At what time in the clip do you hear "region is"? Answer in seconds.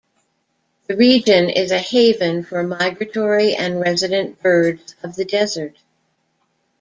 0.97-1.69